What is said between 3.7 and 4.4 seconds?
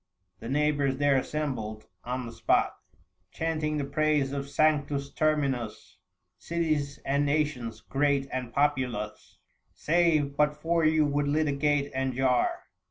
the praise